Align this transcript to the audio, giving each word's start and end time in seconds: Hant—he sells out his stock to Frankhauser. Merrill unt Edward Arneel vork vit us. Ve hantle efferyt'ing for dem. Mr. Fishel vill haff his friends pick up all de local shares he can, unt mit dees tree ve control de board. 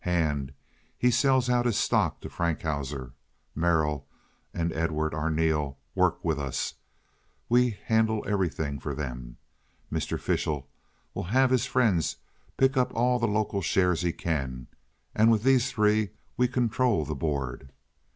Hant—he 0.03 1.11
sells 1.11 1.47
out 1.47 1.67
his 1.67 1.77
stock 1.77 2.21
to 2.21 2.27
Frankhauser. 2.29 3.13
Merrill 3.53 4.07
unt 4.51 4.71
Edward 4.71 5.13
Arneel 5.13 5.77
vork 5.93 6.23
vit 6.23 6.39
us. 6.39 6.73
Ve 7.51 7.77
hantle 7.85 8.23
efferyt'ing 8.25 8.81
for 8.81 8.95
dem. 8.95 9.37
Mr. 9.93 10.19
Fishel 10.19 10.67
vill 11.13 11.25
haff 11.29 11.51
his 11.51 11.67
friends 11.67 12.15
pick 12.57 12.75
up 12.75 12.91
all 12.95 13.19
de 13.19 13.27
local 13.27 13.61
shares 13.61 14.01
he 14.01 14.11
can, 14.11 14.65
unt 15.15 15.29
mit 15.29 15.43
dees 15.43 15.69
tree 15.69 16.09
ve 16.35 16.47
control 16.47 17.05
de 17.05 17.13
board. 17.13 17.69